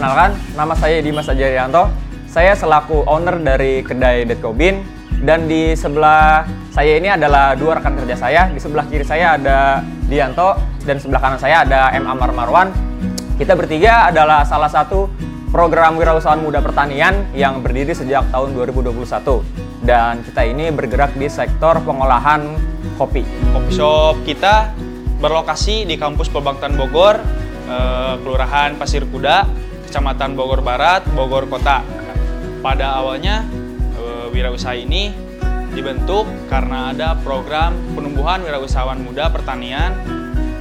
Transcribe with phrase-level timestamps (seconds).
[0.00, 1.92] perkenalkan, nama saya Dimas Ajarianto.
[2.24, 4.80] Saya selaku owner dari kedai Detko Bean
[5.28, 8.48] dan di sebelah saya ini adalah dua rekan kerja saya.
[8.48, 10.56] Di sebelah kiri saya ada Dianto
[10.88, 12.08] dan sebelah kanan saya ada M.
[12.08, 12.72] Amar Marwan.
[13.36, 15.04] Kita bertiga adalah salah satu
[15.52, 19.04] program wirausahaan muda pertanian yang berdiri sejak tahun 2021
[19.84, 22.56] dan kita ini bergerak di sektor pengolahan
[22.96, 23.20] kopi.
[23.52, 24.72] Kopi shop kita
[25.20, 27.20] berlokasi di kampus Pelbangtan Bogor,
[27.68, 29.59] eh, Kelurahan Pasir Kuda,
[29.90, 31.82] Kecamatan Bogor Barat, Bogor Kota.
[32.62, 33.42] Pada awalnya
[33.98, 35.10] eh, wirausaha ini
[35.74, 39.90] dibentuk karena ada program penumbuhan wirausahawan muda pertanian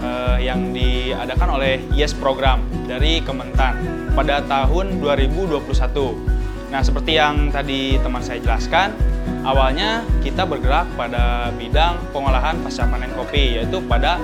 [0.01, 3.77] eh, yang diadakan oleh YES program dari Kementan
[4.17, 6.73] pada tahun 2021.
[6.73, 8.97] Nah, seperti yang tadi teman saya jelaskan,
[9.45, 14.17] awalnya kita bergerak pada bidang pengolahan pasca panen kopi, yaitu pada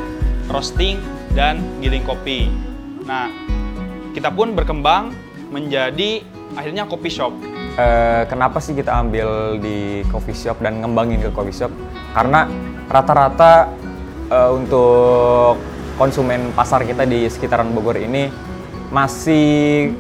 [0.50, 0.98] roasting
[1.38, 2.50] dan giling kopi.
[3.06, 3.45] Nah,
[4.16, 5.12] kita pun berkembang
[5.52, 6.24] menjadi
[6.56, 7.36] akhirnya kopi shop.
[7.76, 11.72] Eh, kenapa sih kita ambil di coffee shop dan ngembangin ke coffee shop?
[12.16, 12.48] Karena
[12.88, 13.68] rata-rata
[14.32, 15.60] eh, untuk
[16.00, 18.32] konsumen pasar kita di sekitaran Bogor ini
[18.96, 19.92] masih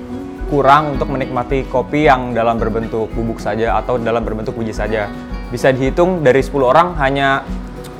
[0.47, 5.11] kurang untuk menikmati kopi yang dalam berbentuk bubuk saja atau dalam berbentuk biji saja.
[5.51, 7.43] Bisa dihitung dari 10 orang hanya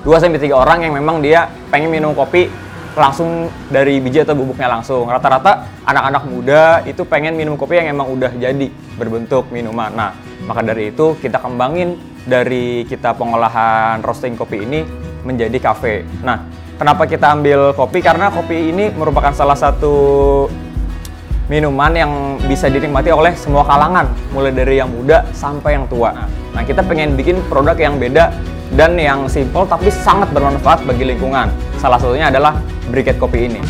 [0.07, 2.47] 2 sampai 3 orang yang memang dia pengen minum kopi
[2.95, 5.05] langsung dari biji atau bubuknya langsung.
[5.05, 9.91] Rata-rata anak-anak muda itu pengen minum kopi yang emang udah jadi berbentuk minuman.
[9.91, 10.11] Nah,
[10.47, 14.81] maka dari itu kita kembangin dari kita pengolahan roasting kopi ini
[15.27, 16.07] menjadi kafe.
[16.23, 16.47] Nah,
[16.79, 17.99] kenapa kita ambil kopi?
[17.99, 19.95] Karena kopi ini merupakan salah satu
[21.45, 26.09] minuman yang bisa dinikmati oleh semua kalangan, mulai dari yang muda sampai yang tua.
[26.55, 31.53] Nah, kita pengen bikin produk yang beda dan yang simple tapi sangat bermanfaat bagi lingkungan.
[31.77, 32.57] Salah satunya adalah
[32.89, 33.61] briket kopi ini.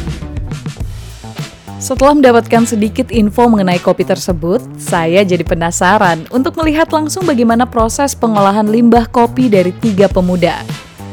[1.75, 8.15] Setelah mendapatkan sedikit info mengenai kopi tersebut, saya jadi penasaran untuk melihat langsung bagaimana proses
[8.15, 10.63] pengolahan limbah kopi dari tiga pemuda.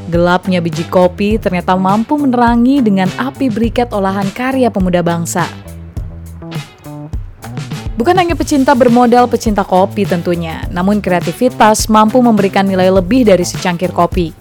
[0.08, 5.44] Gelapnya biji kopi ternyata mampu menerangi dengan api briket olahan karya pemuda bangsa.
[7.92, 13.92] Bukan hanya pecinta bermodal pecinta kopi tentunya, namun kreativitas mampu memberikan nilai lebih dari secangkir
[13.92, 14.32] kopi.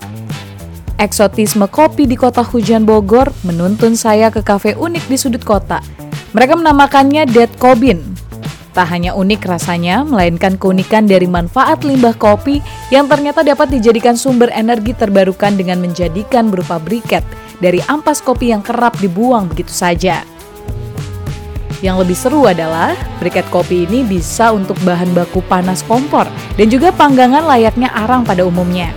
[0.96, 5.84] Eksotisme kopi di kota hujan Bogor menuntun saya ke kafe unik di sudut kota.
[6.32, 8.00] Mereka menamakannya Dead Cobin.
[8.72, 14.48] Tak hanya unik rasanya, melainkan keunikan dari manfaat limbah kopi yang ternyata dapat dijadikan sumber
[14.56, 17.28] energi terbarukan dengan menjadikan berupa briket
[17.60, 20.24] dari ampas kopi yang kerap dibuang begitu saja.
[21.82, 26.94] Yang lebih seru adalah, briket kopi ini bisa untuk bahan baku panas kompor dan juga
[26.94, 28.94] panggangan layaknya arang pada umumnya.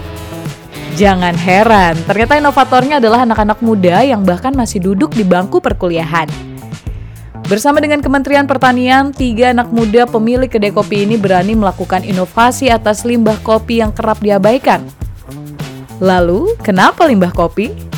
[0.95, 6.29] Jangan heran, ternyata inovatornya adalah anak-anak muda yang bahkan masih duduk di bangku perkuliahan.
[7.49, 13.05] Bersama dengan Kementerian Pertanian, tiga anak muda pemilik kedai kopi ini berani melakukan inovasi atas
[13.09, 14.85] limbah kopi yang kerap diabaikan.
[16.05, 17.94] Lalu, kenapa limbah kopi?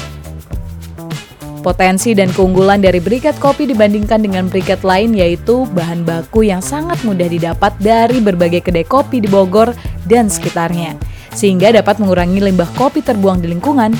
[1.66, 6.94] Potensi dan keunggulan dari briket kopi dibandingkan dengan briket lain yaitu bahan baku yang sangat
[7.02, 9.74] mudah didapat dari berbagai kedai kopi di Bogor
[10.06, 10.94] dan sekitarnya,
[11.34, 13.90] sehingga dapat mengurangi limbah kopi terbuang di lingkungan.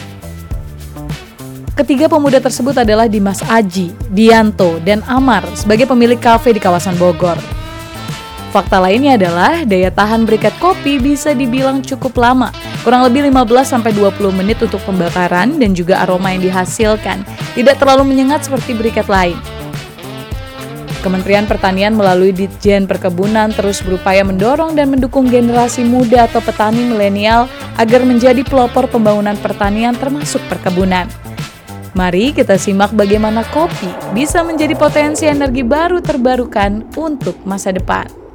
[1.75, 7.56] Ketiga pemuda tersebut adalah Dimas Aji, Dianto, dan Amar sebagai pemilik kafe di kawasan Bogor.
[8.55, 12.55] Fakta lainnya adalah daya tahan briket kopi bisa dibilang cukup lama,
[12.87, 13.93] kurang lebih 15-20
[14.33, 17.27] menit untuk pembakaran dan juga aroma yang dihasilkan
[17.59, 19.37] tidak terlalu menyengat seperti briket lain.
[21.07, 27.47] Kementerian Pertanian melalui Ditjen Perkebunan terus berupaya mendorong dan mendukung generasi muda atau petani milenial
[27.79, 31.07] agar menjadi pelopor pembangunan pertanian termasuk perkebunan.
[31.95, 38.26] Mari kita simak bagaimana kopi bisa menjadi potensi energi baru terbarukan untuk masa depan.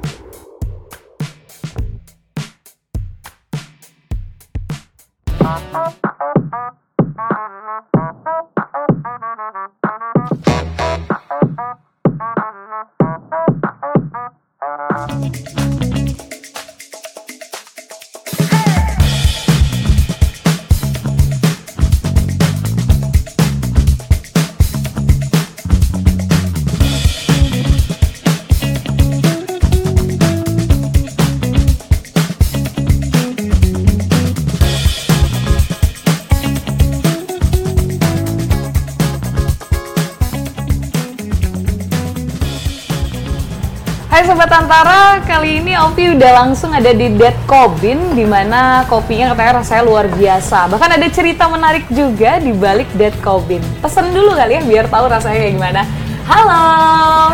[44.22, 49.34] Hai Sobat Antara, kali ini Opi udah langsung ada di Dead Cobin di mana kopinya
[49.34, 50.70] katanya rasanya luar biasa.
[50.70, 53.58] Bahkan ada cerita menarik juga di balik Dead Cobin.
[53.82, 55.82] Pesen dulu kali ya biar tahu rasanya kayak gimana.
[56.30, 56.62] Halo.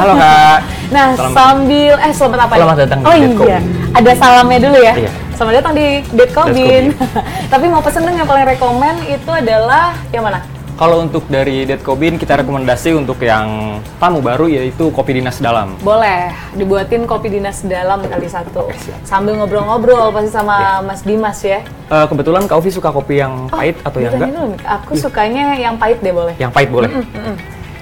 [0.00, 0.58] Halo Kak.
[0.96, 1.36] Nah, Selamat.
[1.36, 2.52] sambil eh selamat apa?
[2.56, 2.56] nih?
[2.56, 3.58] Selamat datang di Oh Dead iya,
[3.92, 4.94] ada salamnya dulu ya.
[4.96, 5.10] Iya.
[5.36, 5.86] Selamat datang di
[6.16, 6.84] Dead Cobin.
[7.52, 10.40] Tapi mau pesen dong yang paling rekomen itu adalah yang mana?
[10.78, 15.74] Kalau untuk dari Dead Cobin kita rekomendasi untuk yang tamu baru yaitu kopi dinas dalam.
[15.82, 18.70] Boleh dibuatin kopi dinas dalam kali satu.
[18.70, 19.02] Oke, siap.
[19.02, 21.66] Sambil ngobrol-ngobrol pasti sama Mas Dimas ya.
[21.90, 24.30] Eh, kebetulan Kak Ovi suka kopi yang pahit atau yang enggak?
[24.30, 26.38] dulu Aku sukanya yang pahit deh boleh.
[26.38, 26.90] Yang pahit boleh.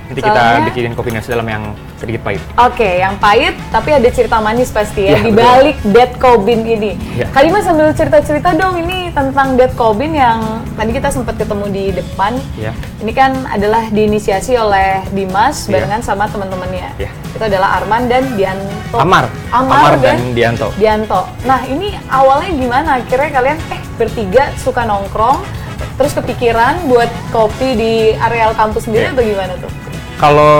[0.06, 1.62] Nanti kita Soalnya- bikinin kopi dinas dalam yang
[1.98, 2.40] sedikit pahit.
[2.56, 6.96] Oke, yang pahit tapi ada cerita manis pasti ya, Iya, di balik Dead Cobin ini.
[7.12, 7.26] Iya.
[7.28, 11.84] Kali Mas sambil cerita-cerita dong ini tentang Dead Cobin yang tadi kita sempat ketemu di
[11.88, 12.36] depan.
[12.60, 12.76] Iya.
[13.00, 15.72] Ini kan adalah diinisiasi oleh Dimas Iya.
[15.80, 16.92] barengan sama teman-temannya.
[17.00, 17.08] Iya.
[17.32, 18.96] Itu adalah Arman dan Dianto.
[19.00, 19.32] Amar.
[19.48, 20.68] Amar, Amar dan Dianto.
[20.76, 21.24] Dianto.
[21.48, 22.88] Nah, ini awalnya gimana?
[23.00, 25.40] Akhirnya kalian eh bertiga suka nongkrong
[25.96, 29.12] terus kepikiran buat kopi di areal kampus sendiri Iya.
[29.16, 29.72] atau gimana tuh?
[30.20, 30.52] Kalau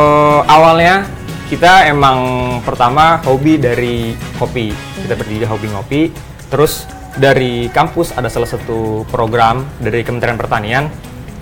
[0.49, 1.05] awalnya
[1.53, 2.19] kita emang
[2.65, 4.73] pertama hobi dari kopi.
[4.73, 6.03] Kita bertiga hobi ngopi.
[6.49, 10.85] Terus dari kampus ada salah satu program dari Kementerian Pertanian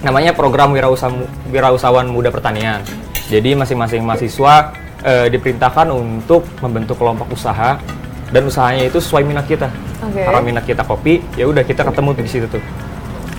[0.04, 1.10] namanya program wirausaha
[1.48, 2.84] wirausahawan muda pertanian.
[3.32, 7.80] Jadi masing-masing mahasiswa eh, diperintahkan untuk membentuk kelompok usaha
[8.28, 9.72] dan usahanya itu sesuai minat kita.
[10.04, 10.20] Oke.
[10.20, 12.62] Karena minat kita kopi, ya udah kita ketemu tuh di situ tuh.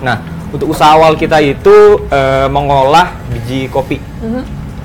[0.02, 0.18] Nah,
[0.50, 4.02] untuk usaha awal kita itu eh, mengolah biji kopi.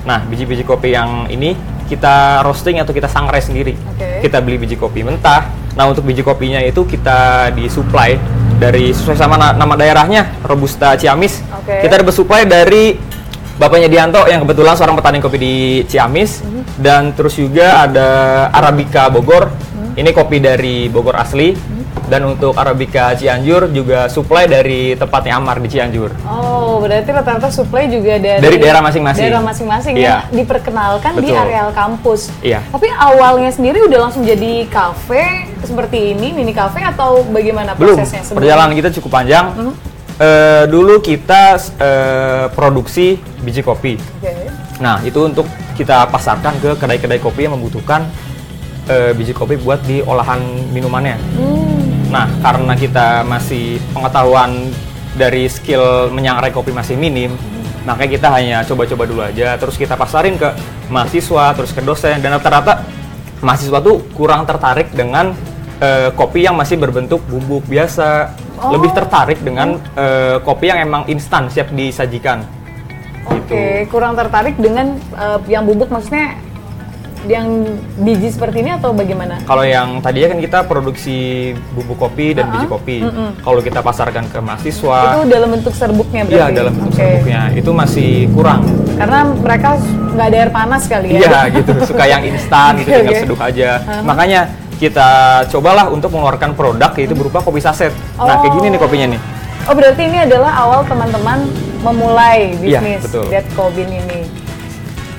[0.06, 1.58] Nah, biji-biji kopi yang ini
[1.90, 3.74] kita roasting atau kita sangrai sendiri.
[3.74, 4.22] Oke.
[4.22, 5.61] Kita beli biji kopi mentah.
[5.72, 8.20] Nah, untuk biji kopinya itu kita disuplai
[8.54, 11.40] dari sesuai sama na- nama daerahnya, Robusta Ciamis.
[11.54, 11.80] Oke.
[11.80, 12.94] Kita dapat supply dari
[13.54, 15.54] bapaknya Dianto yang kebetulan seorang petani kopi di
[15.84, 16.62] Ciamis Mhm.
[16.76, 18.08] dan terus juga ada
[18.48, 19.48] Arabica Bogor.
[19.48, 19.96] Mhm.
[19.96, 21.80] Ini kopi dari Bogor asli.
[22.02, 26.12] Dan untuk Arabica Cianjur juga supply dari tempatnya Amar di Cianjur.
[26.22, 29.22] Oh, berarti rata-rata supply juga dari Dari daerah masing-masing.
[29.24, 30.04] Daerah masing-masing Iya.
[30.28, 31.40] yang diperkenalkan di Betul.
[31.40, 32.28] areal kampus.
[32.42, 32.60] Iya.
[32.68, 38.22] Tapi awalnya sendiri udah langsung jadi kafe seperti ini, mini kafe atau bagaimana Belum, prosesnya
[38.22, 38.38] sebelumnya?
[38.52, 39.46] perjalanan kita cukup panjang.
[39.54, 39.72] Mhm.
[40.22, 43.96] Eh, dulu kita eh, produksi biji kopi.
[43.96, 44.52] Oke.
[44.78, 48.06] Nah, itu untuk kita pasarkan ke kedai-kedai kopi yang membutuhkan
[48.86, 51.16] eh, biji kopi buat di olahan minumannya.
[51.38, 51.72] Hmm,
[52.12, 54.68] Nah, karena kita masih pengetahuan
[55.16, 57.32] dari skill menyangrai kopi masih minim,
[57.88, 59.56] makanya kita hanya coba-coba dulu aja.
[59.56, 60.52] Terus kita pasarin ke
[60.92, 62.84] mahasiswa, terus ke dosen, dan rata-rata
[63.40, 65.32] mahasiswa tuh kurang tertarik dengan
[65.82, 68.30] eh, kopi yang masih berbentuk bubuk biasa.
[68.62, 68.78] Oh.
[68.78, 72.46] Lebih tertarik dengan eh, kopi yang emang instan siap disajikan.
[73.26, 76.38] Oke, kurang tertarik dengan eh, yang bubuk maksudnya
[77.22, 79.38] yang biji seperti ini atau bagaimana?
[79.46, 82.96] Kalau yang tadi kan kita produksi bubuk kopi dan biji kopi.
[83.46, 86.34] Kalau kita pasarkan ke mahasiswa, Itu dalam bentuk serbuknya berarti?
[86.34, 86.98] iya dalam bentuk Oke.
[86.98, 88.66] serbuknya itu masih kurang.
[88.98, 89.78] Karena mereka
[90.18, 91.18] nggak ada air panas kali ya?
[91.22, 93.22] Iya gitu, suka yang instan gitu tinggal oke.
[93.22, 93.70] seduh aja.
[94.02, 94.40] Makanya
[94.82, 95.10] kita
[95.46, 97.94] cobalah untuk mengeluarkan produk yaitu berupa kopi saset.
[98.18, 99.20] Nah kayak gini nih kopinya nih.
[99.70, 101.46] Oh berarti ini adalah awal teman-teman
[101.86, 103.30] memulai Iya, bisnis betul.
[103.30, 104.26] Dead Cobin ini.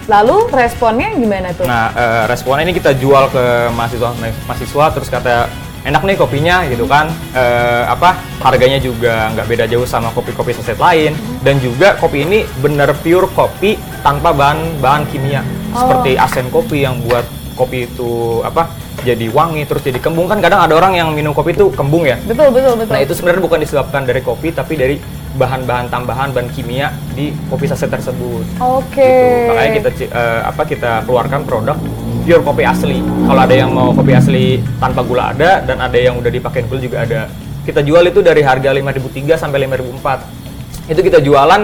[0.03, 1.63] Lalu responnya gimana tuh?
[1.63, 4.11] Nah eh, responnya ini kita jual ke mahasiswa
[4.43, 5.47] mahasiswa terus kata
[5.83, 10.75] enak nih kopinya gitu kan Eh, apa harganya juga nggak beda jauh sama kopi-kopi saset
[10.75, 15.39] lain dan juga kopi ini bener pure kopi tanpa bahan bahan kimia
[15.73, 15.81] Oh.
[15.81, 17.25] seperti asen kopi yang buat
[17.57, 18.69] kopi itu apa
[19.01, 22.21] jadi wangi terus jadi kembung kan kadang ada orang yang minum kopi itu kembung ya
[22.23, 22.93] Betul betul betul.
[22.93, 24.95] Nah itu sebenarnya bukan disebabkan dari kopi tapi dari
[25.33, 28.45] bahan-bahan tambahan bahan kimia di kopi saset tersebut.
[28.61, 29.01] Oke.
[29.01, 29.49] Gitu.
[29.49, 31.77] Makanya kita eh, apa kita keluarkan produk
[32.23, 33.01] pure kopi asli.
[33.01, 36.79] Kalau ada yang mau kopi asli tanpa gula ada dan ada yang udah dipakein gula
[36.79, 37.27] juga ada.
[37.63, 40.91] Kita jual itu dari harga 5.003 sampai 5.004.
[40.91, 41.61] Itu kita jualan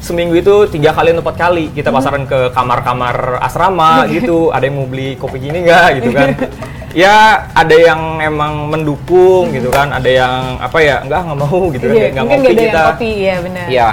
[0.00, 4.80] seminggu itu tiga kali atau empat kali kita pasaran ke kamar-kamar asrama gitu ada yang
[4.80, 6.28] mau beli kopi gini nggak gitu kan
[7.04, 11.84] ya ada yang emang mendukung gitu kan ada yang apa ya nggak nggak mau gitu
[11.86, 13.66] kan Iya, nggak ngopi ada kita yang kopi, iya benar.
[13.70, 13.88] Iya.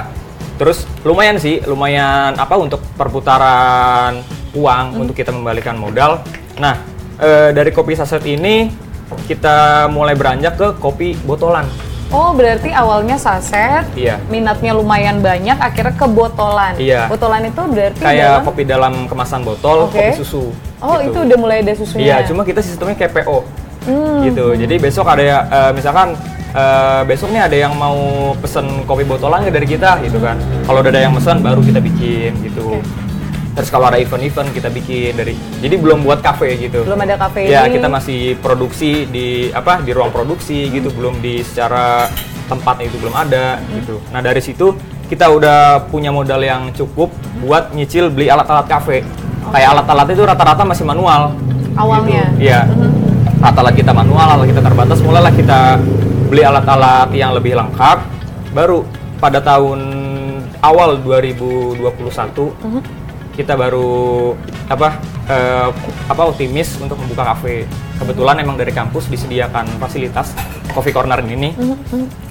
[0.58, 4.18] Terus lumayan sih, lumayan apa untuk perputaran
[4.50, 5.00] uang Hmm.
[5.06, 6.18] untuk kita membalikan modal.
[6.58, 6.74] Nah,
[7.16, 8.66] eh, dari kopi saset ini
[9.30, 11.68] kita mulai beranjak ke kopi botolan.
[12.08, 14.16] Oh berarti awalnya saset, Iya.
[14.32, 16.72] minatnya lumayan banyak, akhirnya ke botolan.
[16.80, 17.04] Iya.
[17.04, 20.00] Botolan itu berarti Kayak dalam- kopi dalam kemasan botol, Oke.
[20.00, 20.48] kopi susu.
[20.80, 21.10] Oh gitu.
[21.12, 22.04] itu udah mulai ada susunya.
[22.16, 23.44] Iya, cuma kita sistemnya kayak PO.
[23.84, 24.24] Hmm.
[24.24, 24.46] Gitu.
[24.56, 26.16] Jadi besok ada ya, eh, misalkan
[26.48, 30.40] eh, besok nih ada yang mau pesen kopi botolan nggak dari kita gitu kan.
[30.64, 32.80] Kalau udah ada yang pesan baru kita bikin gitu.
[32.80, 33.07] Oke.
[33.58, 36.86] Terus kalau ada event-event kita bikin dari jadi belum buat kafe gitu.
[36.86, 37.74] Belum ada kafe Ya, ini.
[37.74, 42.06] kita masih produksi di apa di ruang produksi gitu, belum di secara
[42.46, 43.98] tempatnya itu belum ada gitu.
[44.14, 44.78] Nah, dari situ
[45.10, 47.10] kita udah punya modal yang cukup
[47.42, 49.02] buat nyicil beli alat-alat kafe.
[49.50, 51.34] Kayak alat-alat itu rata-rata masih manual.
[51.74, 52.30] Awalnya.
[52.38, 52.46] Gitu.
[52.46, 52.62] Iya.
[53.42, 55.82] Alat-alat kita manual, alat kita terbatas, mulailah kita
[56.30, 58.06] beli alat-alat yang lebih lengkap.
[58.54, 58.86] Baru
[59.18, 59.80] pada tahun
[60.62, 61.82] awal 2021
[63.38, 64.34] kita baru
[64.66, 64.98] apa
[65.30, 65.70] eh,
[66.10, 67.70] apa optimis untuk membuka kafe.
[68.02, 70.34] Kebetulan emang dari kampus disediakan fasilitas
[70.74, 71.54] coffee corner ini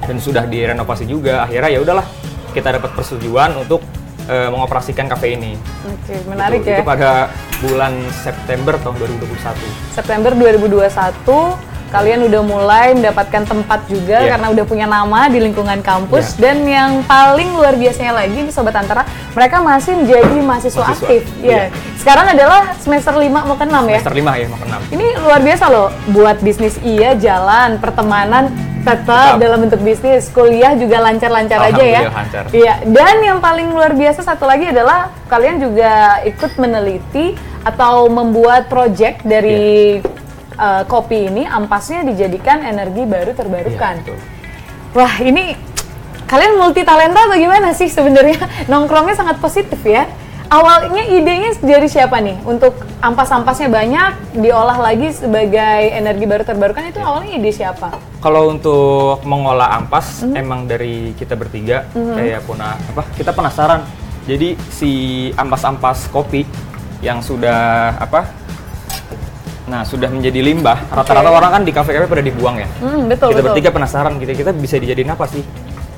[0.03, 1.47] dan sudah direnovasi juga.
[1.47, 2.03] Akhirnya ya udahlah
[2.51, 3.79] kita dapat persetujuan untuk
[4.27, 5.55] eh, mengoperasikan kafe ini.
[5.87, 6.83] Oke, menarik itu, ya.
[6.83, 7.31] Itu pada
[7.63, 9.95] bulan September tahun 2021.
[9.95, 14.29] September 2021 kalian udah mulai mendapatkan tempat juga Iya.
[14.34, 16.39] karena udah punya nama di lingkungan kampus Iya.
[16.39, 21.22] dan yang paling luar biasanya lagi nih sobat antara mereka masih menjadi mahasiswa, Mahasiswa, aktif.
[21.39, 21.72] Ya.
[21.96, 23.98] Sekarang adalah semester 5 mau ke 6 ya.
[23.98, 24.79] Semester 5 ya, mau ke 6.
[24.89, 28.51] Ini luar biasa loh buat bisnis iya jalan, pertemanan
[28.84, 29.44] tetap Tetap.
[29.44, 32.01] dalam bentuk bisnis, kuliah juga lancar-lancar aja ya.
[32.08, 32.44] Lancar.
[32.50, 35.91] Iya, dan yang paling luar biasa satu lagi adalah kalian juga
[36.24, 40.16] ikut meneliti atau membuat project dari Iya.
[40.57, 43.95] Eh, kopi ini ampasnya dijadikan energi baru terbarukan.
[44.01, 44.19] Iya, betul.
[44.93, 45.53] Wah, ini
[46.25, 48.41] kalian multi talenta atau gimana sih sebenarnya?
[48.71, 50.09] Nongkrongnya sangat positif ya.
[50.47, 52.39] Awalnya idenya dari siapa nih?
[52.47, 52.71] Untuk
[53.03, 57.91] ampas-ampasnya banyak, diolah lagi sebagai energi baru terbarukan itu awalnya ide siapa?
[58.23, 60.39] Kalau untuk mengolah ampas Mhm.
[60.39, 63.83] emang dari kita bertiga kayak puna apa kita penasaran.
[64.23, 64.91] Jadi si
[65.35, 66.47] ampas-ampas kopi
[67.03, 68.31] yang sudah apa
[69.67, 70.79] Nah, sudah menjadi limbah.
[70.88, 71.38] Rata-rata Oke.
[71.38, 72.67] orang kan di kafe-kafe pada dibuang ya.
[72.79, 73.47] Hmm, betul kita betul.
[73.51, 75.43] bertiga penasaran gitu, kita bisa dijadiin apa sih?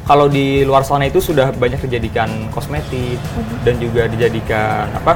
[0.03, 3.55] Kalau di luar sana itu sudah banyak dijadikan kosmetik Mhm.
[3.61, 5.13] dan juga dijadikan apa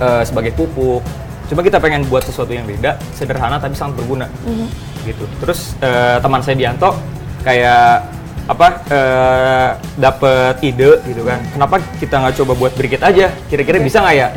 [0.00, 1.04] eh, sebagai pupuk.
[1.52, 4.66] Cuma kita pengen buat sesuatu yang beda, sederhana tapi sangat berguna, Mhm.
[5.04, 5.28] gitu.
[5.44, 6.96] Terus eh, teman saya Dianto
[7.44, 8.08] kayak
[8.50, 11.38] apa eh, dapet ide gitu kan?
[11.54, 13.30] Kenapa kita nggak coba buat briket aja?
[13.46, 14.28] Kira-kira bisa nggak ya?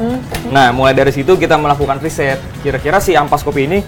[0.54, 2.38] Nah, mulai dari situ kita melakukan riset.
[2.62, 3.82] Kira-kira si ampas kopi ini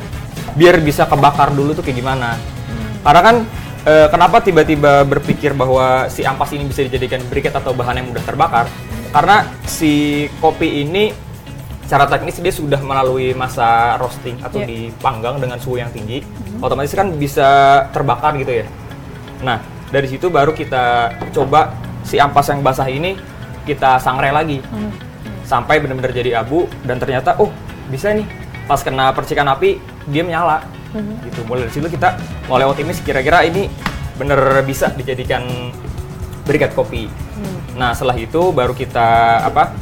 [0.58, 2.42] biar bisa kebakar dulu tuh kayak gimana?
[3.06, 3.36] Karena kan
[3.86, 8.26] eh, kenapa tiba-tiba berpikir bahwa si ampas ini bisa dijadikan briket atau bahan yang mudah
[8.26, 8.66] terbakar?
[9.14, 11.14] Karena si kopi ini
[11.86, 14.90] secara teknis dia sudah melalui masa roasting atau Iya.
[14.90, 16.26] dipanggang dengan suhu yang tinggi.
[16.58, 17.46] Otomatis kan bisa
[17.94, 18.66] terbakar gitu ya.
[19.46, 21.74] Nah, dari situ baru kita coba
[22.06, 23.18] si ampas yang basah ini
[23.66, 24.62] kita sangrai lagi.
[25.46, 27.54] Sampai benar-benar jadi abu dan ternyata oh,
[27.90, 28.26] bisa nih.
[28.66, 29.78] Pas kena percikan api
[30.10, 30.66] dia menyala.
[30.96, 31.44] Gitu.
[31.46, 32.18] Mulai dari situ kita
[32.50, 33.70] mulai optimis kira-kira ini
[34.16, 35.44] bener bisa dijadikan
[36.48, 37.12] berikat kopi.
[37.76, 39.76] Nah, setelah itu baru kita apa?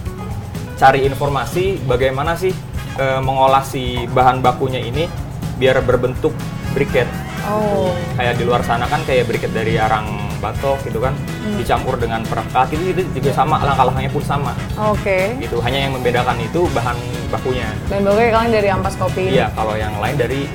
[0.74, 2.51] cari informasi bagaimana sih
[3.00, 5.07] eh, mengolah si bahan bakunya ini
[5.55, 6.33] biar berbentuk
[6.74, 7.05] briket
[7.43, 7.91] Oh.
[8.15, 10.07] kayak di luar sana kan kayak briket dari arang
[10.39, 11.15] batok gitu kan
[11.55, 15.39] dicampur dengan perekat itu, itu juga sama langkah-langkahnya pun sama Oke.
[15.39, 16.95] gitu hanya yang membedakan itu bahan
[17.29, 20.47] bakunya Dan pokoknya kalian dari ampas kopi iya kalau yang lain dari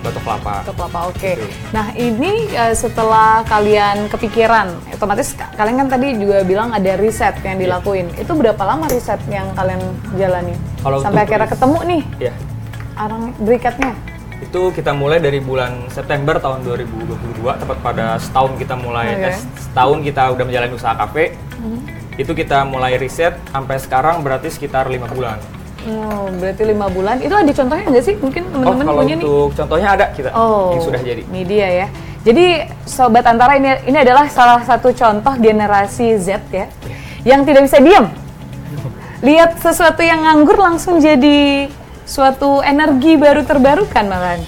[0.00, 1.30] batok kelapa Batok kelapa, oke.
[1.34, 1.46] Gitu.
[1.72, 7.40] Nah ini eh, setelah kalian kepikiran, otomatis ka- kalian kan tadi juga bilang ada riset
[7.40, 7.64] yang Iya.
[7.64, 8.12] dilakuin.
[8.14, 9.80] Itu berapa lama riset yang kalian
[10.14, 10.52] jalani?
[10.80, 12.32] Kalau Sampai akhirnya ketemu nih ya
[12.94, 13.92] arang berikatnya.
[14.54, 19.26] Itu kita mulai dari bulan September tahun 2022 tepat pada setahun kita mulai Oke.
[19.34, 21.34] eh, setahun kita udah menjalani usaha kafe
[22.14, 25.42] itu kita mulai riset sampai sekarang berarti sekitar lima bulan
[25.84, 27.20] Oh, berarti lima bulan.
[27.20, 28.16] Itu ada contohnya nggak sih?
[28.16, 29.20] Mungkin oh teman-teman kalau punya nih.
[29.20, 31.86] untuk contohnya ada kita Oh, yang sudah jadi Ini dia ya.
[32.24, 32.46] Jadi
[32.88, 36.72] sobat antara ini ini adalah salah satu contoh generasi Z ya,
[37.20, 38.08] yang tidak bisa diam.
[39.28, 41.68] Lihat sesuatu yang nganggur langsung jadi
[42.04, 44.40] suatu energi baru terbarukan malahan.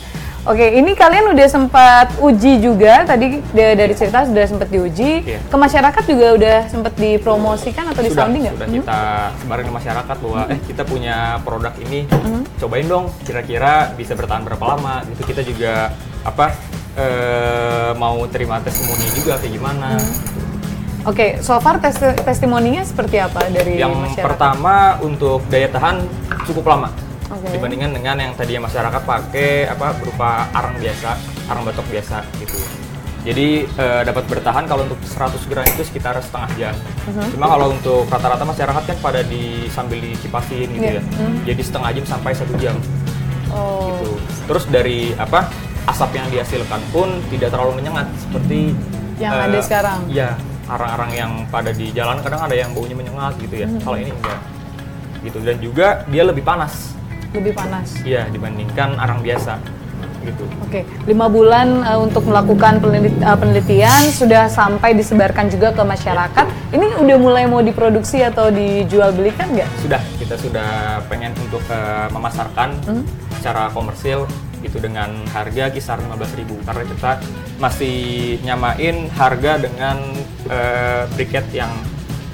[0.45, 5.27] Oke, ini kalian udah sempat uji juga tadi da- dari cerita sudah sempat diuji.
[5.27, 5.43] Iya.
[5.43, 8.55] Ke masyarakat juga udah sempat dipromosikan atau di sudah sounding nggak?
[8.55, 8.77] sudah Hmm?
[8.79, 9.01] kita
[9.37, 12.47] sebarin ke masyarakat bahwa eh kita punya produk ini Hmm.
[12.57, 15.91] cobain dong kira-kira bisa bertahan berapa lama gitu kita juga
[16.23, 16.55] apa
[16.97, 20.15] eh, mau terima testimoni juga kayak gimana Hmm.
[21.07, 24.23] Oke, so far tes- testimoninya seperti apa dari yang masyarakat?
[24.23, 26.03] pertama untuk daya tahan
[26.45, 26.91] cukup lama
[27.27, 27.49] Oke.
[27.51, 31.11] dibandingkan dengan yang tadi masyarakat pakai apa berupa arang biasa
[31.47, 32.55] arang batok biasa gitu
[33.27, 36.75] jadi eh, dapat bertahan kalau untuk 100 gram itu sekitar setengah jam
[37.07, 37.35] Mhm.
[37.35, 40.99] cuma kalau untuk rata-rata masyarakat kan pada di sambil dicipasin gitu Iya.
[40.99, 41.35] ya Mhm.
[41.45, 42.79] jadi setengah jam sampai satu jam
[43.51, 43.91] Oh.
[43.91, 44.11] gitu
[44.47, 45.51] terus dari apa
[45.87, 48.75] asap yang dihasilkan pun tidak terlalu menyengat seperti
[49.17, 50.01] Yang eh, ada sekarang.
[50.07, 50.31] Iya,
[50.69, 53.65] arang-arang yang pada di jalan kadang ada yang baunya menyengat gitu ya.
[53.65, 53.81] Mhm.
[53.81, 54.41] Kalau ini enggak.
[55.25, 56.93] Gitu dan juga dia lebih panas.
[57.37, 58.01] Lebih panas.
[58.03, 59.61] Iya, dibandingkan arang biasa.
[60.27, 60.43] gitu.
[60.59, 66.47] Oke, lima bulan uh, untuk melakukan penelit- uh, penelitian sudah sampai disebarkan juga ke masyarakat.
[66.75, 69.71] Ini udah mulai mau diproduksi atau dijual belikan nggak?
[69.87, 72.75] Sudah, kita sudah pengen untuk eh, memasarkan
[73.39, 74.27] secara komersil
[74.67, 77.11] gitu dengan harga kisar 15.000 karena kita
[77.63, 77.99] masih
[78.43, 80.03] nyamain harga dengan
[80.51, 81.71] eh, briket yang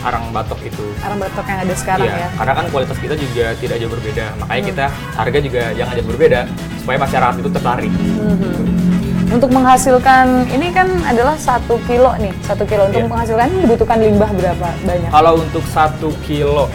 [0.02, 0.84] arang batok itu.
[1.00, 2.28] Arang batok yang ada sekarang Iya, ya.
[2.34, 4.26] karena kan kualitas kita juga tidak jauh berbeda.
[4.42, 6.40] Makanya kita harga juga jangan jauh berbeda
[6.82, 7.92] supaya masyarakat itu tertarik.
[9.32, 12.84] Untuk menghasilkan ini kan adalah satu kilo nih, satu kilo.
[12.84, 13.08] Untuk Iya.
[13.08, 15.08] menghasilkan ini dibutuhkan limbah berapa banyak?
[15.08, 16.68] Kalau untuk satu kilo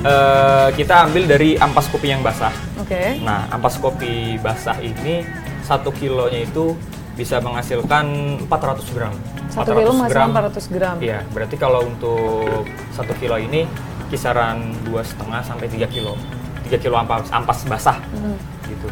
[0.00, 2.50] eh, kita ambil dari ampas kopi yang basah.
[2.80, 3.20] Oke.
[3.20, 5.22] Nah, ampas kopi basah ini
[5.60, 6.72] satu kilonya itu
[7.20, 8.06] bisa menghasilkan
[8.48, 9.12] 400 gram.
[9.52, 10.96] Satu kilo menghasilkan 400 gram.
[11.04, 12.64] Iya, berarti kalau untuk
[12.96, 13.68] satu kilo ini
[14.08, 16.16] kisaran dua setengah sampai 3 kilo.
[16.64, 18.00] 3 kilo ampas, ampas basah.
[18.16, 18.40] Hmm.
[18.64, 18.88] Gitu.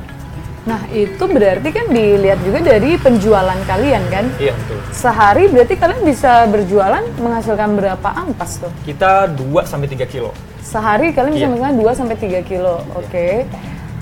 [0.69, 4.29] Nah itu berarti kan dilihat juga dari penjualan kalian kan?
[4.37, 4.77] Iya, betul.
[4.93, 8.69] Sehari berarti kalian bisa berjualan menghasilkan berapa ampas tuh?
[8.85, 10.37] Kita 2 sampai 3 kilo.
[10.61, 11.53] Sehari kalian bisa Iya.
[11.57, 12.85] menghasilkan 2 sampai 3 kilo.
[12.93, 13.49] Oke.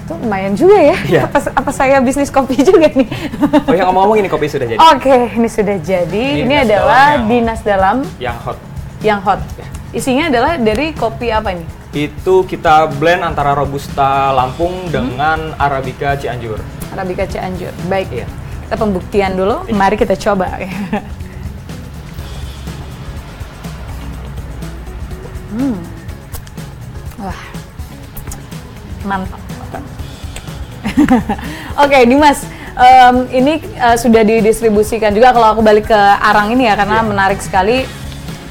[0.07, 0.95] Itu lumayan juga ya.
[1.05, 1.27] Iya.
[1.27, 3.11] Apa, apa saya bisnis kopi juga nih?
[3.67, 4.79] Oh ya ngomong-ngomong ini kopi sudah jadi.
[4.89, 6.25] Oke, ini sudah jadi.
[6.39, 8.59] Ini, Ini adalah dalam yang- dinas dalam Yang hot.
[9.03, 9.43] yang hot.
[9.55, 9.67] Ya.
[9.93, 11.67] Isinya adalah dari kopi apa nih?
[11.91, 14.37] Itu kita blend antara Robusta Hmm.
[14.37, 16.63] Lampung dengan Arabica Cianjur.
[16.93, 17.75] Arabica Cianjur.
[17.87, 18.07] Baik.
[18.13, 18.27] Iya.
[18.63, 19.65] Kita pembuktian dulu.
[19.65, 19.75] Iya.
[19.75, 20.47] Mari kita coba.
[25.51, 25.77] hmm.
[27.19, 27.41] Wah.
[29.03, 29.46] Mantap.
[31.83, 32.45] Oke, Dimas.
[32.77, 37.09] em, ini eh, sudah didistribusikan juga kalau aku balik ke Arang ini ya karena Iya.
[37.09, 37.89] menarik sekali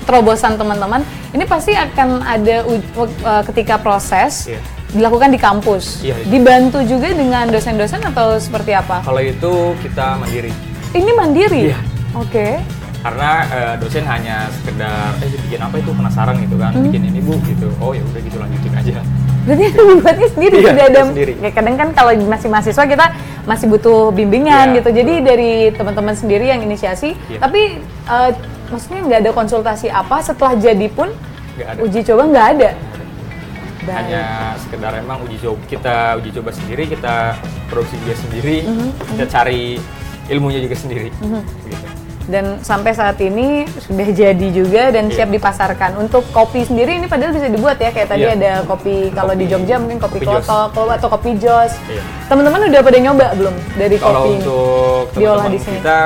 [0.04, 1.06] terobosan teman-teman.
[1.30, 4.58] Ini pasti akan ada eh, ketika proses Iya.
[4.92, 6.02] dilakukan di kampus.
[6.02, 6.26] Iya, iya.
[6.26, 9.06] Dibantu juga dengan dosen-dosen atau seperti apa?
[9.06, 9.54] Kalau itu
[9.86, 10.50] kita mandiri.
[10.90, 11.62] Ini mandiri.
[11.70, 11.80] Iya.
[12.16, 12.58] Oke.
[13.06, 16.90] Karena eh, dosen hanya sekedar eh bikin apa itu penasaran gitu kan, Hmm.
[16.90, 17.70] bikin ini Bu gitu.
[17.78, 18.98] Oh ya udah gitu lanjutin aja.
[19.46, 21.02] Berarti itu dibuatnya sendiri Iya, tidak ada.
[21.06, 21.34] sendiri.
[21.38, 23.06] Ya, kadang kan kalau masih mahasiswa kita
[23.46, 24.90] masih butuh bimbingan Iya, gitu.
[24.92, 27.14] Jadi dari teman-teman sendiri yang inisiasi.
[27.30, 27.40] Iya.
[27.40, 27.62] Tapi
[28.10, 28.30] eh,
[28.66, 31.14] maksudnya nggak ada konsultasi apa setelah jadi pun
[31.56, 31.78] ada.
[31.80, 32.70] uji coba nggak ada.
[33.86, 33.94] Baik.
[33.94, 34.24] Hanya
[34.58, 37.38] sekedar emang uji coba kita uji coba sendiri, kita
[37.70, 39.78] produksi juga sendiri, Mhm, kita cari
[40.26, 41.14] ilmunya juga sendiri.
[41.14, 42.05] Gitu.
[42.26, 45.16] Dan sampai saat ini sudah jadi juga dan Iya.
[45.16, 45.98] siap dipasarkan.
[46.00, 48.34] Untuk kopi sendiri ini padahal bisa dibuat ya kayak tadi Iya.
[48.36, 51.74] ada kopi kalau di Jogja mungkin kopi, kopi klotok atau kopi jos.
[51.86, 52.02] Iya.
[52.26, 54.38] Teman-teman udah pada nyoba belum dari Kalau kopi ini?
[54.40, 55.78] untuk teman-teman di sini?
[55.80, 56.00] kita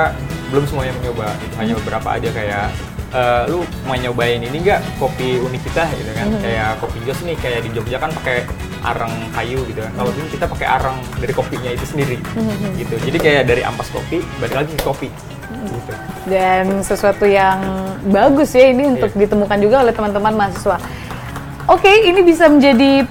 [0.48, 2.66] belum semuanya mencoba, hanya beberapa aja kayak
[3.10, 6.42] eh, lu mau nyobain ini nggak kopi unik kita gitu kan Mhm.
[6.42, 8.46] kayak kopi jos nih kayak di Jogja kan pakai
[8.80, 12.70] arang kayu gitu kan kalau ini kita pakai arang dari kopinya itu sendiri Mhm.
[12.78, 15.08] gitu jadi kayak dari ampas kopi balik lagi ke kopi.
[15.64, 15.92] Gitu
[16.28, 17.58] dan sesuatu yang
[18.06, 19.26] bagus ya ini untuk Iya.
[19.26, 20.76] ditemukan juga oleh teman-teman mahasiswa.
[21.66, 23.04] Oke, ini bisa menjadi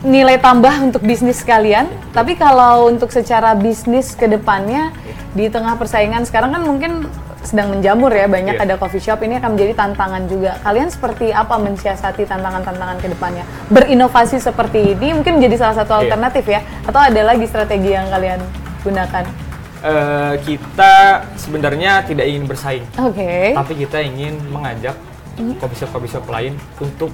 [0.00, 1.88] nilai tambah untuk bisnis kalian.
[2.10, 4.90] Tapi kalau untuk secara bisnis ke depannya
[5.32, 6.92] di tengah persaingan sekarang kan mungkin
[7.40, 8.64] sedang menjamur ya banyak Iya.
[8.68, 10.60] ada coffee shop ini akan menjadi tantangan juga.
[10.60, 13.44] Kalian seperti apa mensiasati tantangan-tantangan ke depannya?
[13.72, 16.00] Berinovasi seperti ini mungkin menjadi salah satu Iya.
[16.04, 18.40] alternatif ya atau ada lagi strategi yang kalian
[18.84, 19.24] gunakan?
[19.80, 22.84] Eh, kita sebenarnya tidak ingin bersaing.
[23.00, 23.56] Oke.
[23.56, 24.92] tapi kita ingin mengajak
[25.56, 27.08] kopi shop kopi shop lain untuk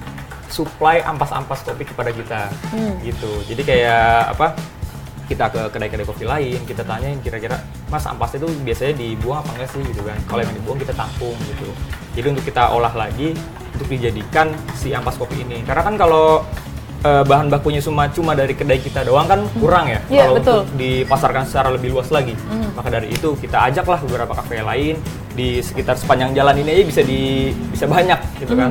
[0.51, 2.51] supply ampas-ampas kopi kepada kita.
[3.07, 3.31] Gitu.
[3.47, 4.59] Jadi kayak apa
[5.31, 7.59] kita ke kedai-kedai kopi lain kita tanyain kira-kira
[7.91, 9.83] mas ampas itu biasanya dibuang apa enggak sih?
[9.87, 10.19] Gitu kan.
[10.27, 11.71] Kalau yang dibuang kita tampung gitu.
[12.19, 13.31] Jadi untuk kita olah lagi
[13.79, 15.63] untuk dijadikan si ampas kopi ini.
[15.63, 16.43] Karena kan kalau
[16.99, 20.59] eh, bahan bakunya cuma cuma dari kedai kita doang kan kurang ya Iya, kalau betul.
[20.63, 22.33] untuk dipasarkan secara lebih luas lagi.
[22.73, 24.95] Maka dari itu kita ajaklah beberapa kafe lain
[25.33, 27.21] di sekitar sepanjang jalan ini aja bisa di
[27.69, 28.71] bisa banyak gitu kan.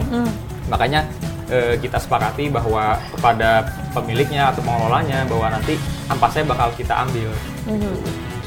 [0.65, 1.05] Makanya
[1.45, 7.29] eh, kita sepakati bahwa kepada pemiliknya atau pengelolanya bahwa nanti ampasnya bakal kita ambil.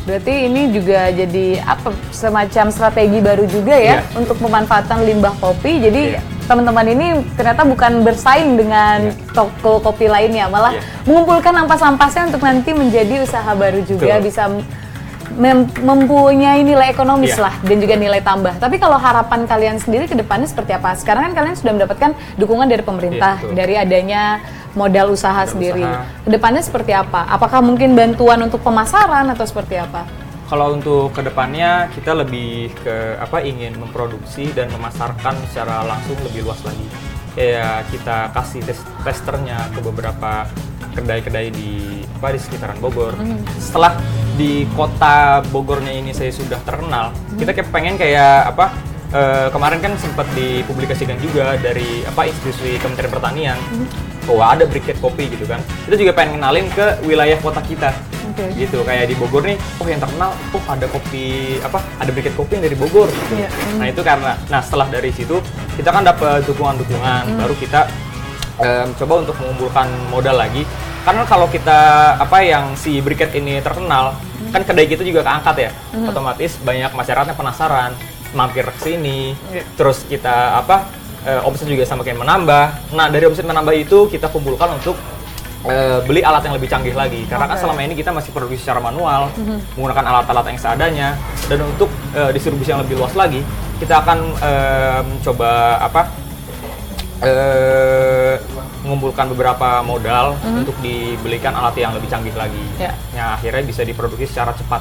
[0.02, 4.16] Berarti ini juga jadi apa semacam strategi baru juga ya Iya.
[4.16, 5.78] untuk pemanfaatan limbah kopi.
[5.80, 6.22] Jadi Iya.
[6.48, 7.06] Teman-teman ini
[7.36, 9.30] ternyata bukan bersaing dengan Iya.
[9.30, 10.82] toko kopi lainnya, malah Iya.
[11.04, 14.24] mengumpulkan ampas-ampasnya untuk nanti menjadi usaha baru juga Betul.
[14.24, 14.42] bisa
[15.36, 17.44] mem- mempunyai nilai ekonomis Iya.
[17.44, 18.56] lah dan juga nilai tambah.
[18.56, 20.96] Tapi kalau harapan kalian sendiri ke depannya seperti apa?
[20.96, 23.54] Sekarang kan kalian sudah mendapatkan dukungan dari pemerintah Iya, betul.
[23.54, 24.22] dari adanya
[24.72, 25.84] modal usaha Modal sendiri.
[25.84, 26.24] usaha.
[26.24, 27.28] Ke depannya seperti apa?
[27.28, 30.08] Apakah mungkin bantuan untuk pemasaran atau seperti apa?
[30.48, 36.48] Kalau untuk ke depannya kita lebih ke apa ingin memproduksi dan memasarkan secara langsung lebih
[36.48, 36.88] luas lagi.
[37.36, 40.48] Kayak kita kasih tes testernya ke beberapa
[40.96, 43.12] kedai-kedai di apa di sekitaran Bogor.
[43.60, 44.00] Setelah
[44.40, 48.72] di kota Bogornya ini saya sudah terkenal, kita kayak pengen kayak apa?
[49.12, 53.58] eh, kemarin kan sempat dipublikasikan juga dari apa institusi Kementerian Pertanian
[54.28, 55.60] bahwa ada briket kopi gitu kan.
[55.88, 57.90] Kita juga pengen kenalin ke wilayah kota kita.
[58.38, 58.54] Oke.
[58.54, 61.82] Gitu kayak di Bogor nih, oh yang terkenal, oh ada kopi apa?
[61.98, 63.34] Ada briket kopi yang dari Bogor gitu.
[63.34, 63.50] Iya.
[63.74, 65.42] Nah, itu karena nah setelah dari situ
[65.74, 67.80] kita kan dapat dukungan-dukungan, baru kita
[68.58, 70.62] em, coba untuk mengumpulkan modal lagi
[71.02, 71.80] karena kalau kita
[72.20, 74.12] apa yang si briket ini terkenal
[74.52, 75.70] kan kedai kita juga keangkat ya
[76.04, 77.90] otomatis banyak masyarakatnya penasaran
[78.36, 79.64] mampir ke sini Iya.
[79.78, 80.84] terus kita apa
[81.24, 84.98] eh, omset juga semakin menambah nah dari omset menambah itu kita kumpulkan untuk
[85.66, 87.62] eh, beli alat yang lebih canggih lagi karena kan Oke.
[87.66, 89.32] selama ini kita masih produksi secara manual
[89.74, 91.08] menggunakan alat-alat yang seadanya
[91.50, 93.42] dan untuk eh, distribusi yang lebih luas lagi
[93.78, 96.02] kita akan em, coba apa
[97.22, 98.34] eh,
[98.82, 102.62] mengumpulkan beberapa modal untuk dibelikan alat yang lebih canggih lagi.
[102.78, 102.94] Ya.
[103.12, 104.80] Yang akhirnya bisa diproduksi secara cepat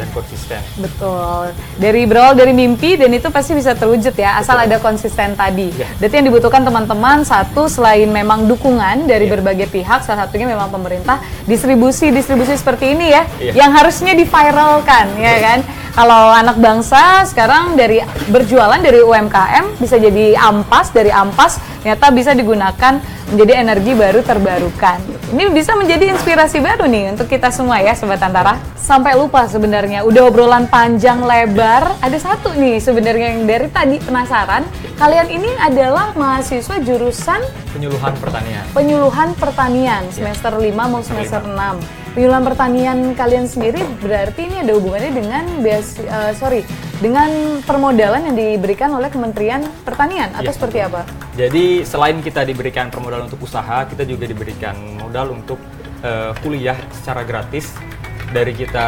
[0.00, 0.60] dan konsisten.
[0.78, 1.52] Betul.
[1.76, 5.68] Dari berawal dari mimpi dan itu pasti bisa terwujud ya, asal ada konsisten tadi.
[5.74, 5.88] Ya.
[6.00, 9.38] Berarti yang dibutuhkan teman-teman satu selain memang dukungan dari Ya.
[9.38, 13.52] berbagai pihak, salah satunya memang pemerintah, distribusi-distribusi seperti ini ya, Iya.
[13.64, 15.60] yang harusnya diviralkan ya kan.
[15.92, 18.00] Kalau anak bangsa sekarang dari
[18.32, 22.96] berjualan dari UMKM bisa jadi ampas, dari ampas ternyata bisa digunakan
[23.28, 24.98] menjadi energi baru terbarukan.
[25.32, 28.60] Ini bisa menjadi inspirasi baru nih untuk kita semua ya Sobat Antara.
[28.76, 34.60] Sampai lupa sebenarnya, udah obrolan panjang lebar, ada satu nih sebenarnya yang dari tadi penasaran.
[35.00, 37.40] Kalian ini adalah mahasiswa jurusan
[37.72, 38.60] Penyuluhan pertanian.
[38.76, 42.01] penyuluhan pertanian semester 5 mau semester 6.
[42.12, 46.60] Penyuluhan pertanian kalian sendiri berarti ini ada hubungannya dengan beas- eh, sorry,
[47.00, 47.32] dengan
[47.64, 50.52] permodalan yang diberikan oleh Kementerian Pertanian atau Iya.
[50.52, 51.08] seperti apa?
[51.32, 55.56] Jadi selain kita diberikan permodalan untuk usaha, kita juga diberikan modal untuk
[56.02, 57.72] eh, kuliah secara gratis
[58.28, 58.86] dari kita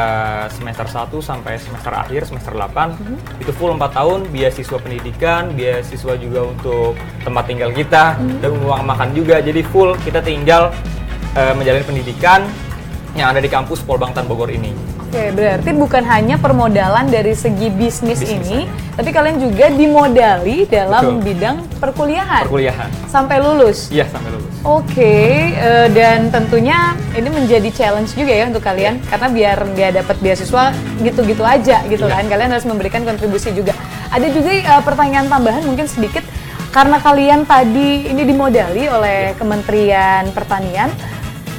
[0.50, 2.96] semester 1 sampai semester akhir semester 8
[3.38, 9.12] itu full 4 tahun beasiswa pendidikan beasiswa juga untuk tempat tinggal kita dan uang makan
[9.12, 10.74] juga jadi full kita tinggal
[11.32, 12.50] eh, menjalani pendidikan
[13.14, 14.74] yang ada di kampus Polbangtan Bogor ini
[15.06, 21.22] Oke, berarti bukan hanya permodalan dari segi bisnis, Bisnis ini, tapi kalian juga dimodali dalam
[21.22, 21.22] Betul.
[21.22, 23.94] bidang perkuliahan perkuliahan sampai lulus.
[23.94, 25.14] iya sampai lulus Oke,
[25.54, 30.74] eh, dan tentunya ini menjadi challenge juga ya untuk kalian karena biar nggak dapat beasiswa
[30.98, 32.14] gitu-gitu aja gitu Iya.
[32.18, 32.24] kan.
[32.26, 33.70] Kalian harus memberikan kontribusi juga.
[34.10, 36.26] Ada juga eh, pertanyaan tambahan mungkin sedikit
[36.72, 39.38] karena kalian tadi ini dimodali oleh Iya.
[39.38, 40.90] Kementerian Pertanian.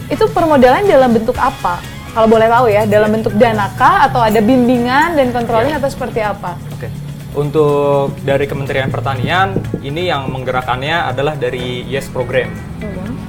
[0.06, 1.82] Itu permodalan dalam bentuk apa?
[2.14, 3.16] Kalau boleh tahu ya, dalam Iya.
[3.20, 5.82] bentuk dana kah atau ada bimbingan dan controlling Iya.
[5.84, 6.56] atau seperti apa?
[6.72, 6.88] Oke.
[7.36, 12.48] Untuk dari Kementerian Pertanian, ini yang menggerakkannya adalah dari Yes Program.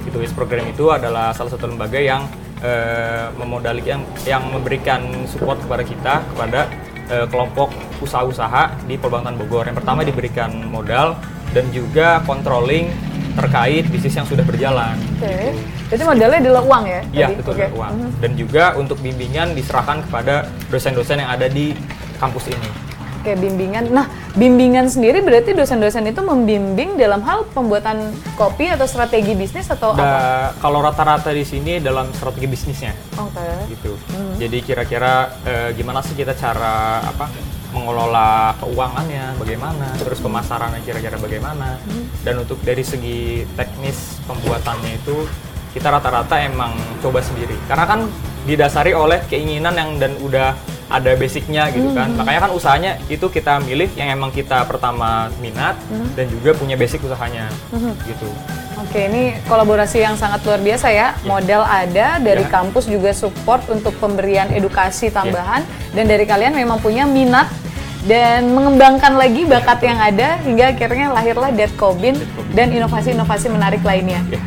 [0.07, 2.23] Itu Yes Program itu adalah salah satu lembaga yang
[2.63, 6.61] eh, memodali yang yang memberikan support kepada kita kepada
[7.11, 7.69] eh, kelompok
[8.01, 9.67] usaha-usaha di Perbangtan Bogor.
[9.67, 11.19] Yang pertama diberikan modal
[11.53, 12.89] dan juga controlling
[13.37, 14.97] terkait bisnis yang sudah berjalan.
[15.21, 15.53] Oke,
[15.93, 17.01] jadi modalnya adalah uang ya?
[17.13, 17.67] Iya, betul Oke.
[17.77, 17.93] uang.
[17.93, 18.11] Mhm.
[18.25, 21.77] Dan juga untuk bimbingan diserahkan kepada dosen-dosen yang ada di
[22.17, 22.71] kampus ini.
[23.21, 23.91] Oke, bimbingan.
[23.91, 24.07] Nah,
[24.39, 29.99] bimbingan sendiri berarti dosen-dosen itu membimbing dalam hal pembuatan kopi atau strategi bisnis atau apa?
[29.99, 33.43] Da- kalau rata-rata di sini dalam strategi bisnisnya Oke.
[33.67, 33.99] gitu.
[34.15, 34.39] Hmm.
[34.39, 37.27] Jadi kira-kira eh, gimana sih kita cara apa
[37.77, 41.77] mengelola keuangannya bagaimana, terus pemasarannya kira-kira bagaimana.
[41.85, 42.09] Hmm.
[42.25, 45.29] Dan untuk dari segi teknis pembuatannya itu
[45.77, 46.73] kita rata-rata emang
[47.05, 47.53] coba sendiri.
[47.69, 48.09] Karena kan
[48.49, 52.15] didasari oleh keinginan yang dan udah ada basicnya gitu kan.
[52.15, 52.25] Hmm.
[52.25, 56.09] Makanya kan usahanya itu kita milih yang emang kita pertama minat Hmm.
[56.17, 57.51] dan juga punya basic usahanya
[58.07, 58.31] gitu.
[58.77, 61.17] Oke, ini kolaborasi yang sangat luar biasa ya.
[61.25, 62.53] Modal ada, dari Ya.
[62.53, 65.65] kampus juga support untuk pemberian edukasi tambahan,
[65.97, 67.49] dan dari kalian memang punya minat
[68.07, 72.15] dan mengembangkan lagi bakat yang ada hingga akhirnya lahirlah Dead Cobin
[72.55, 74.23] dan inovasi-inovasi menarik lainnya.
[74.31, 74.39] Ya.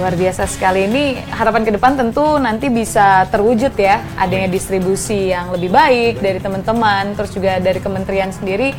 [0.00, 5.52] Luar biasa sekali ini harapan ke depan tentu nanti bisa terwujud ya adanya distribusi yang
[5.52, 8.72] lebih baik dari teman-teman terus juga dari kementerian sendiri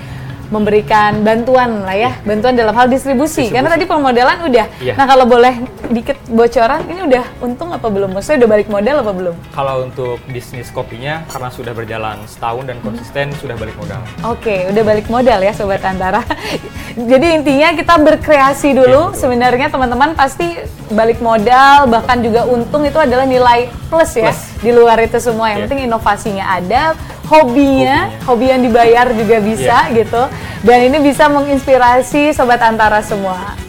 [0.54, 3.56] memberikan bantuan lah ya bantuan dalam hal distribusi, Distribusi.
[3.58, 4.94] karena tadi permodalan udah Iya.
[4.94, 5.58] nah kalau boleh
[5.90, 10.22] dikit bocoran ini udah untung apa belum maksudnya udah balik modal apa belum Kalau untuk
[10.30, 14.02] bisnis kopinya karena sudah berjalan setahun dan konsisten sudah balik modal.
[14.26, 16.22] Oke, udah balik modal ya Sobat Antara.
[17.12, 19.10] Jadi intinya kita berkreasi dulu.
[19.10, 19.20] Iya, betul.
[19.20, 20.58] Sebenarnya teman-teman pasti
[20.90, 24.30] balik modal, bahkan juga untung itu adalah nilai plus ya.
[24.30, 24.53] Plus.
[24.64, 25.52] Di luar itu semua.
[25.52, 25.64] Yang Iya.
[25.68, 26.84] penting inovasinya ada,
[27.28, 28.26] hobinya, Hobinya.
[28.26, 29.96] hobi yang dibayar juga bisa Iya.
[30.00, 30.24] gitu.
[30.64, 33.60] Dan ini bisa menginspirasi Sobat Antara semua.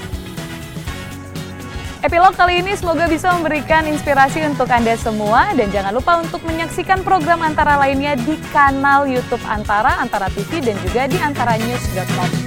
[1.98, 7.00] Epilog kali ini semoga bisa memberikan inspirasi untuk Anda semua dan jangan lupa untuk menyaksikan
[7.00, 12.43] program Antara lainnya di kanal YouTube Antara, Antara TV dan juga di antaranews.com.